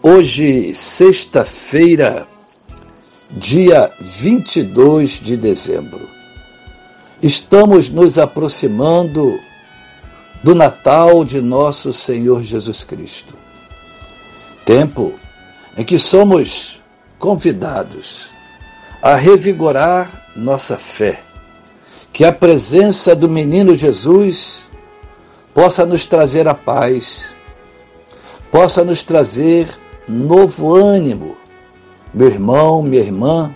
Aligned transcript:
Hoje, 0.00 0.72
sexta-feira, 0.74 2.28
dia 3.32 3.90
22 4.00 5.20
de 5.20 5.36
dezembro. 5.36 6.08
Estamos 7.20 7.88
nos 7.88 8.16
aproximando 8.16 9.40
do 10.40 10.54
Natal 10.54 11.24
de 11.24 11.40
nosso 11.40 11.92
Senhor 11.92 12.44
Jesus 12.44 12.84
Cristo. 12.84 13.34
Tempo 14.64 15.14
em 15.76 15.84
que 15.84 15.98
somos 15.98 16.80
convidados 17.18 18.30
a 19.02 19.16
revigorar 19.16 20.30
nossa 20.36 20.76
fé, 20.76 21.20
que 22.12 22.24
a 22.24 22.32
presença 22.32 23.16
do 23.16 23.28
menino 23.28 23.74
Jesus 23.74 24.60
possa 25.52 25.84
nos 25.84 26.04
trazer 26.04 26.46
a 26.46 26.54
paz, 26.54 27.34
possa 28.52 28.84
nos 28.84 29.02
trazer 29.02 29.68
novo 30.08 30.74
ânimo. 30.74 31.36
Meu 32.12 32.28
irmão, 32.28 32.82
minha 32.82 33.02
irmã, 33.02 33.54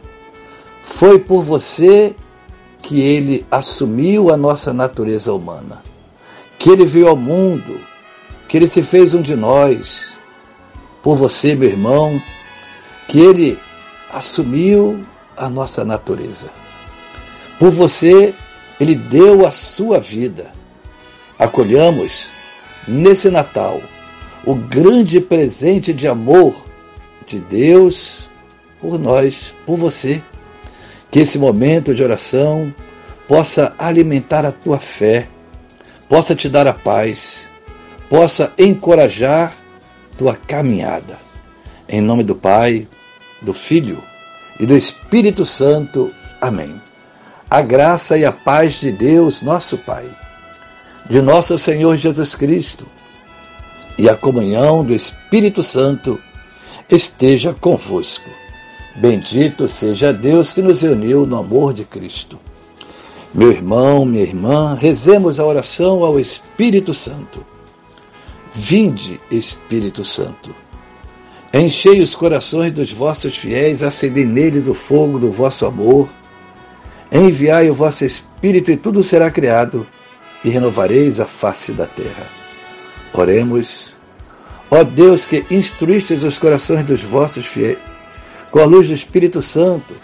foi 0.82 1.18
por 1.18 1.42
você 1.42 2.14
que 2.82 3.00
ele 3.00 3.46
assumiu 3.50 4.30
a 4.30 4.36
nossa 4.36 4.72
natureza 4.72 5.32
humana, 5.32 5.82
que 6.58 6.68
ele 6.68 6.84
veio 6.84 7.08
ao 7.08 7.16
mundo, 7.16 7.80
que 8.48 8.56
ele 8.56 8.66
se 8.66 8.82
fez 8.82 9.14
um 9.14 9.22
de 9.22 9.34
nós. 9.34 10.12
Por 11.02 11.16
você, 11.16 11.54
meu 11.54 11.68
irmão, 11.68 12.20
que 13.08 13.18
ele 13.18 13.58
assumiu 14.12 15.00
a 15.36 15.48
nossa 15.48 15.84
natureza. 15.84 16.50
Por 17.58 17.70
você, 17.70 18.34
ele 18.78 18.94
deu 18.94 19.46
a 19.46 19.50
sua 19.50 19.98
vida. 19.98 20.52
Acolhamos 21.38 22.28
nesse 22.86 23.30
Natal 23.30 23.80
o 24.44 24.54
grande 24.54 25.20
presente 25.20 25.92
de 25.92 26.08
amor 26.08 26.54
de 27.26 27.38
Deus 27.38 28.28
por 28.80 28.98
nós, 28.98 29.54
por 29.64 29.76
você. 29.76 30.22
Que 31.10 31.20
esse 31.20 31.38
momento 31.38 31.94
de 31.94 32.02
oração 32.02 32.74
possa 33.28 33.74
alimentar 33.78 34.44
a 34.44 34.52
tua 34.52 34.78
fé, 34.78 35.28
possa 36.08 36.34
te 36.34 36.48
dar 36.48 36.66
a 36.66 36.72
paz, 36.72 37.48
possa 38.08 38.52
encorajar 38.58 39.54
tua 40.18 40.34
caminhada. 40.34 41.18
Em 41.88 42.00
nome 42.00 42.24
do 42.24 42.34
Pai, 42.34 42.88
do 43.40 43.52
Filho 43.52 44.02
e 44.58 44.66
do 44.66 44.76
Espírito 44.76 45.44
Santo. 45.44 46.12
Amém. 46.40 46.80
A 47.48 47.60
graça 47.60 48.16
e 48.16 48.24
a 48.24 48.32
paz 48.32 48.74
de 48.74 48.90
Deus, 48.90 49.42
nosso 49.42 49.76
Pai, 49.76 50.10
de 51.08 51.20
nosso 51.20 51.56
Senhor 51.58 51.96
Jesus 51.96 52.34
Cristo 52.34 52.86
e 53.98 54.08
a 54.08 54.16
comunhão 54.16 54.84
do 54.84 54.94
Espírito 54.94 55.62
Santo 55.62 56.18
esteja 56.90 57.54
convosco. 57.54 58.28
Bendito 58.96 59.68
seja 59.68 60.12
Deus 60.12 60.52
que 60.52 60.60
nos 60.60 60.82
uniu 60.82 61.26
no 61.26 61.38
amor 61.38 61.72
de 61.72 61.84
Cristo. 61.84 62.38
Meu 63.34 63.50
irmão, 63.50 64.04
minha 64.04 64.22
irmã, 64.22 64.74
rezemos 64.74 65.40
a 65.40 65.46
oração 65.46 66.04
ao 66.04 66.20
Espírito 66.20 66.92
Santo. 66.92 67.44
Vinde, 68.52 69.18
Espírito 69.30 70.04
Santo. 70.04 70.54
Enchei 71.54 72.02
os 72.02 72.14
corações 72.14 72.72
dos 72.72 72.92
vossos 72.92 73.36
fiéis, 73.36 73.82
acendei 73.82 74.26
neles 74.26 74.68
o 74.68 74.74
fogo 74.74 75.18
do 75.18 75.30
vosso 75.30 75.64
amor. 75.64 76.10
Enviai 77.10 77.70
o 77.70 77.74
vosso 77.74 78.04
Espírito 78.04 78.70
e 78.70 78.76
tudo 78.76 79.02
será 79.02 79.30
criado, 79.30 79.86
e 80.44 80.50
renovareis 80.50 81.20
a 81.20 81.26
face 81.26 81.72
da 81.72 81.86
terra. 81.86 82.41
Oremos. 83.12 83.92
Ó 84.70 84.82
Deus 84.82 85.26
que 85.26 85.44
instruístes 85.50 86.22
os 86.22 86.38
corações 86.38 86.84
dos 86.84 87.02
vossos 87.02 87.46
fiéis, 87.46 87.78
com 88.50 88.58
a 88.58 88.64
luz 88.64 88.88
do 88.88 88.94
Espírito 88.94 89.42
Santo, 89.42 89.94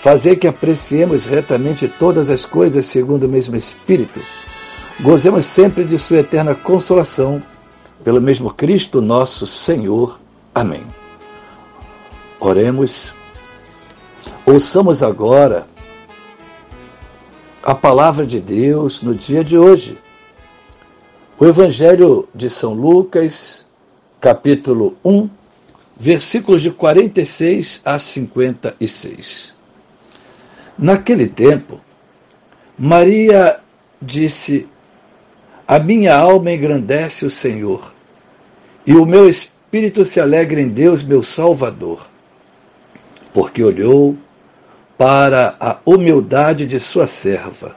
fazer 0.00 0.36
que 0.36 0.46
apreciemos 0.46 1.26
retamente 1.26 1.88
todas 1.88 2.30
as 2.30 2.44
coisas 2.44 2.86
segundo 2.86 3.24
o 3.24 3.28
mesmo 3.28 3.56
Espírito, 3.56 4.20
gozemos 5.00 5.44
sempre 5.44 5.84
de 5.84 5.98
Sua 5.98 6.18
eterna 6.18 6.54
consolação, 6.54 7.42
pelo 8.04 8.20
mesmo 8.20 8.54
Cristo 8.54 9.00
nosso 9.00 9.46
Senhor. 9.46 10.20
Amém. 10.54 10.86
Oremos. 12.38 13.12
Ouçamos 14.46 15.02
agora 15.02 15.66
a 17.62 17.74
palavra 17.74 18.24
de 18.24 18.40
Deus 18.40 19.02
no 19.02 19.14
dia 19.14 19.42
de 19.42 19.58
hoje. 19.58 19.98
O 21.40 21.46
Evangelho 21.46 22.28
de 22.34 22.50
São 22.50 22.74
Lucas, 22.74 23.64
capítulo 24.20 24.96
1, 25.04 25.30
versículos 25.96 26.60
de 26.60 26.72
46 26.72 27.80
a 27.84 27.96
56. 27.96 29.54
Naquele 30.76 31.28
tempo, 31.28 31.80
Maria 32.76 33.60
disse: 34.02 34.66
A 35.64 35.78
minha 35.78 36.16
alma 36.16 36.50
engrandece 36.50 37.24
o 37.24 37.30
Senhor, 37.30 37.94
e 38.84 38.94
o 38.94 39.06
meu 39.06 39.28
espírito 39.28 40.04
se 40.04 40.18
alegra 40.18 40.60
em 40.60 40.68
Deus, 40.68 41.04
meu 41.04 41.22
Salvador, 41.22 42.08
porque 43.32 43.62
olhou 43.62 44.16
para 44.98 45.54
a 45.60 45.78
humildade 45.86 46.66
de 46.66 46.80
sua 46.80 47.06
serva. 47.06 47.76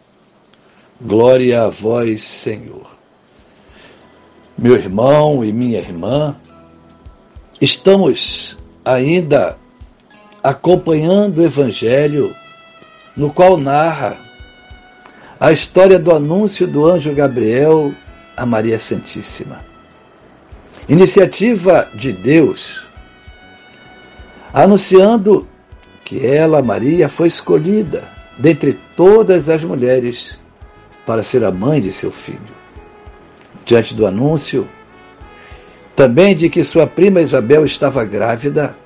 Glória 1.03 1.63
a 1.63 1.69
vós, 1.69 2.21
Senhor. 2.21 2.87
Meu 4.57 4.75
irmão 4.75 5.43
e 5.43 5.51
minha 5.51 5.79
irmã, 5.79 6.35
Estamos 7.61 8.57
ainda 8.83 9.55
acompanhando 10.41 11.37
o 11.37 11.45
Evangelho, 11.45 12.35
no 13.15 13.31
qual 13.31 13.55
narra 13.55 14.17
a 15.39 15.51
história 15.51 15.99
do 15.99 16.11
anúncio 16.11 16.65
do 16.65 16.83
anjo 16.83 17.13
Gabriel 17.13 17.93
a 18.35 18.47
Maria 18.47 18.79
Santíssima. 18.79 19.63
Iniciativa 20.89 21.87
de 21.93 22.11
Deus, 22.11 22.87
anunciando 24.51 25.47
que 26.03 26.25
ela, 26.25 26.63
Maria, 26.63 27.07
foi 27.07 27.27
escolhida 27.27 28.09
dentre 28.39 28.73
todas 28.97 29.49
as 29.49 29.63
mulheres 29.63 30.39
para 31.11 31.23
ser 31.23 31.43
a 31.43 31.51
mãe 31.51 31.81
de 31.81 31.91
seu 31.91 32.09
filho. 32.09 32.39
Diante 33.65 33.93
do 33.93 34.07
anúncio, 34.07 34.65
também 35.93 36.33
de 36.33 36.49
que 36.49 36.63
sua 36.63 36.87
prima 36.87 37.19
Isabel 37.19 37.65
estava 37.65 38.05
grávida, 38.05 38.77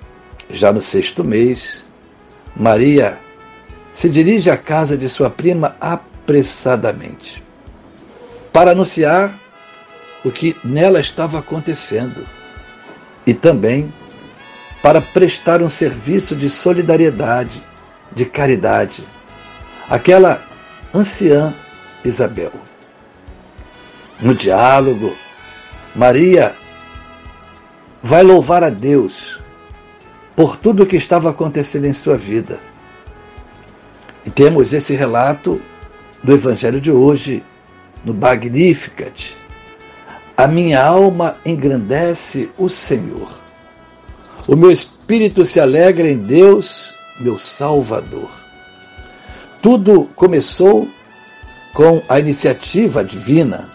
já 0.50 0.74
no 0.74 0.81
sexto 0.81 1.24
mês, 1.24 1.86
Maria 2.56 3.19
se 3.94 4.10
dirige 4.10 4.50
à 4.50 4.57
casa 4.57 4.98
de 4.98 5.07
sua 5.07 5.30
prima 5.30 5.75
apressadamente 5.80 7.44
para 8.51 8.72
anunciar 8.72 9.39
o 10.24 10.31
que 10.31 10.57
nela 10.63 11.00
estava 11.00 11.38
acontecendo 11.38 12.25
e 13.24 13.36
também 13.36 13.94
para 14.81 15.00
prestar 15.00 15.62
um 15.62 15.69
serviço 15.69 16.36
de 16.36 16.50
solidariedade, 16.50 17.62
de 18.16 18.25
caridade 18.25 19.07
àquela 19.88 20.42
anciã 20.92 21.54
Isabel. 22.07 22.52
No 24.22 24.34
diálogo, 24.34 25.16
Maria 25.96 26.56
vai 28.02 28.24
louvar 28.24 28.63
a 28.63 28.69
Deus 28.69 29.40
por 30.36 30.57
tudo 30.57 30.84
o 30.84 30.86
que 30.86 30.96
estava 30.96 31.30
acontecendo 31.30 31.86
em 31.86 31.94
sua 31.94 32.16
vida. 32.18 32.60
E 34.25 34.30
temos 34.30 34.74
esse 34.74 34.94
relato 34.96 35.62
do 36.24 36.34
Evangelho 36.34 36.81
de 36.81 36.92
hoje, 36.92 37.44
no 38.04 38.13
Magnificat. 38.13 39.36
A 40.36 40.48
minha 40.48 40.84
alma 40.84 41.38
engrandece 41.46 42.50
o 42.58 42.68
Senhor. 42.68 43.30
O 44.48 44.56
meu 44.56 44.72
espírito 44.72 45.46
se 45.46 45.60
alegra 45.60 46.10
em 46.10 46.18
Deus, 46.18 46.94
meu 47.19 47.38
Salvador. 47.38 48.30
Tudo 49.62 50.10
começou 50.16 50.88
com 51.75 52.01
a 52.07 52.18
iniciativa 52.18 53.04
divina. 53.04 53.69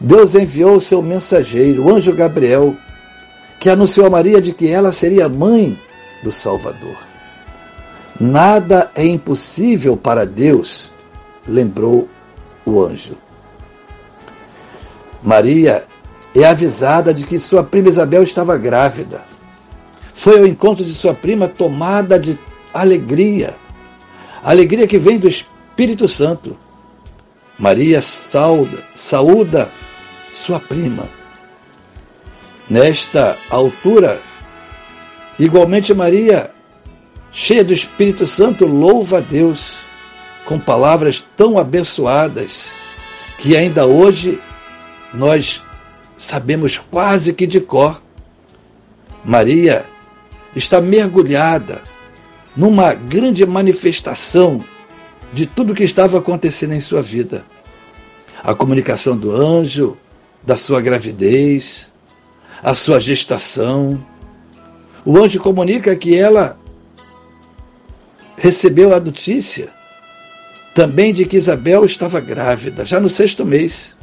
Deus 0.00 0.36
enviou 0.36 0.76
o 0.76 0.80
seu 0.80 1.02
mensageiro, 1.02 1.84
o 1.84 1.92
anjo 1.92 2.14
Gabriel, 2.14 2.76
que 3.58 3.68
anunciou 3.68 4.06
a 4.06 4.10
Maria 4.10 4.40
de 4.40 4.52
que 4.52 4.68
ela 4.68 4.92
seria 4.92 5.28
mãe 5.28 5.76
do 6.22 6.30
Salvador. 6.30 6.96
Nada 8.18 8.92
é 8.94 9.04
impossível 9.04 9.96
para 9.96 10.24
Deus, 10.24 10.88
lembrou 11.44 12.08
o 12.64 12.80
anjo. 12.80 13.16
Maria 15.20 15.84
é 16.32 16.44
avisada 16.44 17.12
de 17.12 17.26
que 17.26 17.40
sua 17.40 17.64
prima 17.64 17.88
Isabel 17.88 18.22
estava 18.22 18.56
grávida. 18.56 19.24
Foi 20.14 20.38
ao 20.38 20.46
encontro 20.46 20.84
de 20.84 20.94
sua 20.94 21.12
prima 21.12 21.48
tomada 21.48 22.20
de 22.20 22.38
alegria, 22.72 23.56
alegria 24.44 24.86
que 24.86 24.98
vem 24.98 25.18
do 25.18 25.26
Espírito 25.26 26.06
Santo. 26.06 26.56
Maria 27.58 28.00
sauda, 28.00 28.84
saúda 28.94 29.72
sua 30.32 30.60
prima. 30.60 31.08
Nesta 32.70 33.36
altura, 33.50 34.22
igualmente 35.38 35.92
Maria, 35.92 36.52
cheia 37.32 37.64
do 37.64 37.72
Espírito 37.72 38.28
Santo, 38.28 38.64
louva 38.64 39.18
a 39.18 39.20
Deus 39.20 39.76
com 40.44 40.58
palavras 40.58 41.24
tão 41.36 41.58
abençoadas 41.58 42.72
que 43.38 43.56
ainda 43.56 43.86
hoje 43.86 44.40
nós 45.12 45.60
sabemos 46.16 46.78
quase 46.78 47.32
que 47.32 47.46
de 47.46 47.60
cor. 47.60 48.00
Maria 49.24 49.84
está 50.54 50.80
mergulhada 50.80 51.82
numa 52.56 52.94
grande 52.94 53.44
manifestação 53.44 54.64
de 55.32 55.46
tudo 55.46 55.74
que 55.74 55.84
estava 55.84 56.18
acontecendo 56.18 56.74
em 56.74 56.80
sua 56.80 57.02
vida. 57.02 57.44
A 58.42 58.54
comunicação 58.54 59.16
do 59.16 59.32
anjo, 59.32 59.96
da 60.42 60.56
sua 60.56 60.80
gravidez, 60.80 61.92
a 62.62 62.74
sua 62.74 63.00
gestação. 63.00 64.04
O 65.04 65.18
anjo 65.18 65.40
comunica 65.40 65.94
que 65.96 66.16
ela 66.16 66.58
recebeu 68.36 68.94
a 68.94 69.00
notícia 69.00 69.72
também 70.74 71.12
de 71.12 71.24
que 71.24 71.36
Isabel 71.36 71.84
estava 71.84 72.20
grávida, 72.20 72.86
já 72.86 73.00
no 73.00 73.08
sexto 73.08 73.44
mês. 73.44 73.96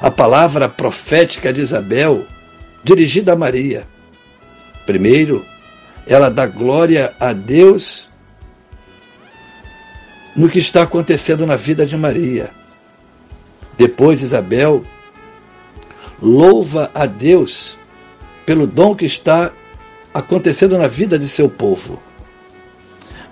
A 0.00 0.10
palavra 0.10 0.68
profética 0.68 1.52
de 1.52 1.60
Isabel, 1.60 2.26
dirigida 2.82 3.34
a 3.34 3.36
Maria. 3.36 3.86
Primeiro, 4.84 5.44
ela 6.08 6.28
dá 6.28 6.46
glória 6.46 7.14
a 7.20 7.32
Deus 7.32 8.09
no 10.36 10.48
que 10.48 10.58
está 10.58 10.82
acontecendo 10.82 11.46
na 11.46 11.56
vida 11.56 11.84
de 11.84 11.96
Maria. 11.96 12.50
Depois, 13.76 14.22
Isabel 14.22 14.84
louva 16.20 16.90
a 16.94 17.06
Deus 17.06 17.76
pelo 18.44 18.66
dom 18.66 18.94
que 18.94 19.06
está 19.06 19.52
acontecendo 20.12 20.76
na 20.76 20.88
vida 20.88 21.18
de 21.18 21.28
seu 21.28 21.48
povo. 21.48 22.00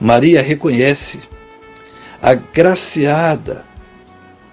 Maria 0.01 0.43
reconhece, 0.43 1.21
agraciada 2.23 3.65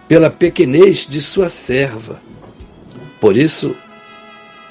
pela 0.07 0.29
pequenez 0.29 1.07
de 1.07 1.21
sua 1.21 1.49
serva. 1.49 2.21
Por 3.19 3.37
isso, 3.37 3.75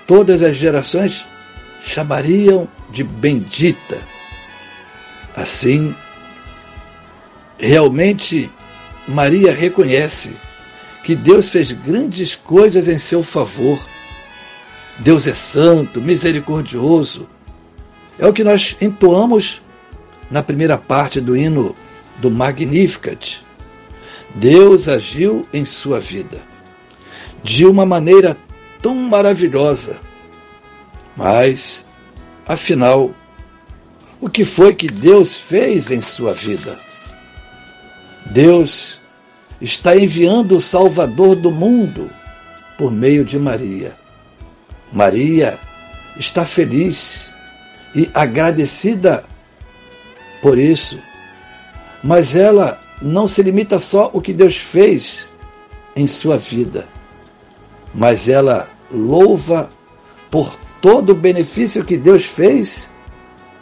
todas 0.06 0.43
as 0.43 0.56
gerações 0.56 1.26
chamariam 1.82 2.69
de 2.91 3.05
bendita. 3.05 3.99
Assim, 5.35 5.94
realmente 7.59 8.51
Maria 9.06 9.53
reconhece 9.53 10.33
que 11.03 11.15
Deus 11.15 11.49
fez 11.49 11.73
grandes 11.73 12.35
coisas 12.35 12.89
em 12.89 12.99
seu 12.99 13.23
favor. 13.23 13.79
Deus 14.99 15.27
é 15.27 15.35
santo, 15.35 16.01
misericordioso. 16.01 17.29
É 18.19 18.27
o 18.27 18.33
que 18.33 18.45
nós 18.45 18.77
entoamos 18.81 19.61
na 20.31 20.43
primeira 20.43 20.79
parte 20.79 21.21
do 21.21 21.37
hino 21.37 21.75
do 22.19 22.31
Magnificat. 22.31 23.43
Deus 24.35 24.89
agiu 24.89 25.47
em 25.53 25.65
sua 25.65 26.00
vida 26.00 26.41
de 27.43 27.67
uma 27.67 27.85
maneira 27.85 28.37
tão 28.81 28.95
maravilhosa. 28.95 29.99
Mas, 31.17 31.85
afinal, 32.47 33.15
o 34.21 34.29
que 34.29 34.45
foi 34.45 34.75
que 34.75 34.89
Deus 34.89 35.37
fez 35.37 35.91
em 35.91 36.00
sua 36.00 36.33
vida? 36.33 36.79
Deus 38.26 39.00
está 39.61 39.97
enviando 39.97 40.56
o 40.56 40.61
Salvador 40.61 41.37
do 41.37 41.50
mundo 41.50 42.11
por 42.79 42.91
meio 42.91 43.25
de 43.25 43.38
Maria. 43.38 43.97
Maria 44.93 45.59
está 46.17 46.44
feliz 46.44 47.33
e 47.95 48.11
agradecida 48.14 49.25
por 50.40 50.59
isso. 50.59 50.99
Mas 52.02 52.37
ela 52.37 52.78
não 53.00 53.26
se 53.26 53.43
limita 53.43 53.78
só 53.78 54.11
ao 54.12 54.21
que 54.21 54.33
Deus 54.33 54.57
fez 54.57 55.33
em 55.97 56.07
sua 56.07 56.37
vida, 56.37 56.88
mas 57.95 58.28
ela 58.28 58.69
louva 58.90 59.69
por 60.31 60.54
todo 60.81 61.11
o 61.11 61.14
benefício 61.14 61.85
que 61.85 61.97
Deus 61.97 62.25
fez 62.25 62.90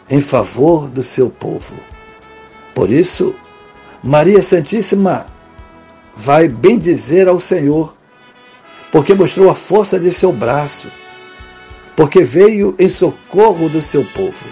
em 0.09 0.19
favor 0.19 0.89
do 0.89 1.03
seu 1.03 1.29
povo. 1.29 1.75
Por 2.73 2.89
isso, 2.89 3.35
Maria 4.03 4.41
Santíssima 4.41 5.25
vai 6.13 6.49
bendizer 6.49 7.29
ao 7.29 7.39
Senhor, 7.39 7.95
porque 8.91 9.13
mostrou 9.13 9.49
a 9.49 9.55
força 9.55 9.97
de 9.97 10.11
seu 10.11 10.33
braço, 10.33 10.91
porque 11.95 12.21
veio 12.21 12.75
em 12.77 12.89
socorro 12.89 13.69
do 13.69 13.81
seu 13.81 14.03
povo. 14.03 14.45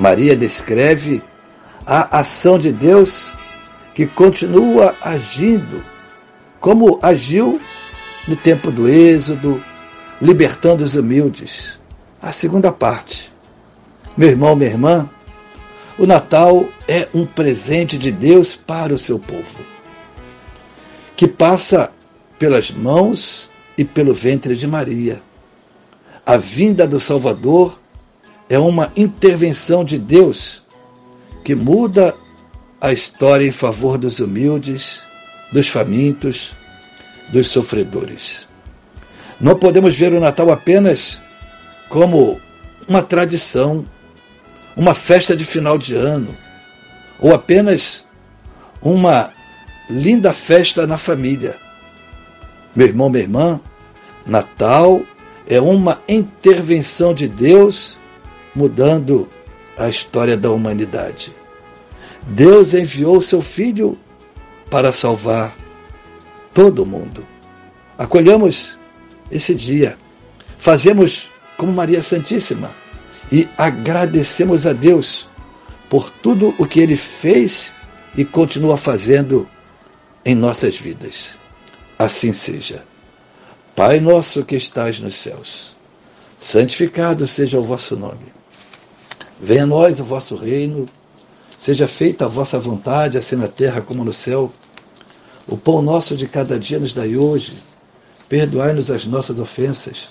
Maria 0.00 0.34
descreve 0.34 1.22
a 1.86 2.20
ação 2.20 2.58
de 2.58 2.72
Deus 2.72 3.30
que 3.94 4.06
continua 4.06 4.96
agindo, 5.02 5.84
como 6.58 6.98
agiu 7.02 7.60
no 8.26 8.34
tempo 8.34 8.70
do 8.70 8.88
Êxodo, 8.88 9.62
libertando 10.22 10.82
os 10.82 10.94
humildes. 10.94 11.78
A 12.22 12.32
segunda 12.32 12.72
parte. 12.72 13.30
Meu 14.16 14.30
irmão, 14.30 14.56
minha 14.56 14.70
irmã, 14.70 15.10
o 15.98 16.06
Natal 16.06 16.66
é 16.88 17.08
um 17.14 17.26
presente 17.26 17.98
de 17.98 18.10
Deus 18.10 18.54
para 18.54 18.94
o 18.94 18.98
seu 18.98 19.18
povo 19.18 19.72
que 21.22 21.28
passa 21.28 21.92
pelas 22.36 22.70
mãos 22.72 23.48
e 23.78 23.84
pelo 23.84 24.12
ventre 24.12 24.56
de 24.56 24.66
Maria. 24.66 25.22
A 26.26 26.36
vinda 26.36 26.84
do 26.84 26.98
Salvador 26.98 27.78
é 28.48 28.58
uma 28.58 28.92
intervenção 28.96 29.84
de 29.84 29.98
Deus 29.98 30.64
que 31.44 31.54
muda 31.54 32.14
a 32.80 32.92
história 32.92 33.46
em 33.46 33.52
favor 33.52 33.96
dos 33.98 34.18
humildes, 34.18 35.00
dos 35.52 35.68
famintos, 35.68 36.52
dos 37.28 37.46
sofredores. 37.46 38.48
Não 39.40 39.56
podemos 39.56 39.94
ver 39.94 40.12
o 40.12 40.18
Natal 40.18 40.50
apenas 40.50 41.20
como 41.88 42.40
uma 42.88 43.02
tradição, 43.02 43.84
uma 44.76 44.94
festa 44.94 45.36
de 45.36 45.44
final 45.44 45.76
de 45.76 45.94
ano, 45.94 46.36
ou 47.18 47.34
apenas 47.34 48.04
uma 48.80 49.30
linda 49.88 50.32
festa 50.32 50.86
na 50.86 50.96
família. 50.96 51.56
Meu 52.74 52.86
irmão, 52.86 53.10
minha 53.10 53.22
irmã, 53.22 53.60
Natal 54.26 55.02
é 55.46 55.60
uma 55.60 56.00
intervenção 56.08 57.12
de 57.12 57.28
Deus 57.28 57.98
mudando 58.54 59.28
a 59.76 59.88
história 59.88 60.36
da 60.36 60.50
humanidade. 60.50 61.34
Deus 62.22 62.72
enviou 62.72 63.20
seu 63.20 63.40
Filho 63.40 63.98
para 64.70 64.92
salvar 64.92 65.54
todo 66.54 66.86
mundo. 66.86 67.26
Acolhamos 67.98 68.78
esse 69.30 69.54
dia, 69.54 69.98
fazemos 70.58 71.28
como 71.56 71.72
Maria 71.72 72.02
Santíssima 72.02 72.81
e 73.32 73.48
agradecemos 73.56 74.66
a 74.66 74.74
Deus 74.74 75.26
por 75.88 76.10
tudo 76.10 76.54
o 76.58 76.66
que 76.66 76.80
Ele 76.80 76.98
fez 76.98 77.74
e 78.14 78.26
continua 78.26 78.76
fazendo 78.76 79.48
em 80.22 80.34
nossas 80.34 80.76
vidas. 80.76 81.34
Assim 81.98 82.32
seja. 82.34 82.84
Pai 83.74 84.00
nosso 84.00 84.44
que 84.44 84.54
estás 84.54 85.00
nos 85.00 85.14
céus, 85.14 85.74
santificado 86.36 87.26
seja 87.26 87.58
o 87.58 87.64
vosso 87.64 87.96
nome. 87.96 88.26
Venha 89.40 89.62
a 89.62 89.66
nós 89.66 89.98
o 89.98 90.04
vosso 90.04 90.36
reino, 90.36 90.86
seja 91.56 91.88
feita 91.88 92.26
a 92.26 92.28
vossa 92.28 92.58
vontade, 92.58 93.16
assim 93.16 93.36
na 93.36 93.48
terra 93.48 93.80
como 93.80 94.04
no 94.04 94.12
céu. 94.12 94.52
O 95.48 95.56
pão 95.56 95.80
nosso 95.80 96.14
de 96.16 96.28
cada 96.28 96.58
dia 96.58 96.78
nos 96.78 96.92
dai 96.92 97.16
hoje. 97.16 97.54
Perdoai-nos 98.28 98.90
as 98.90 99.06
nossas 99.06 99.40
ofensas, 99.40 100.10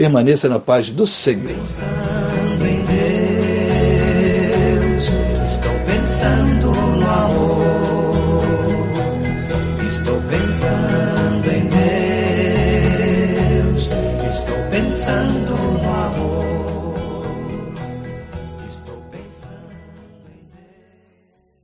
Permaneça 0.00 0.48
na 0.48 0.58
paz 0.58 0.88
do 0.88 1.06
Senhor. 1.06 1.50